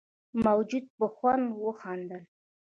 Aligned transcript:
موجود 0.45 0.85
په 0.97 1.05
خوند 1.15 1.45
وخندل. 1.65 2.23